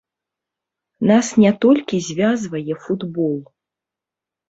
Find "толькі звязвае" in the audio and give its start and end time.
1.67-2.73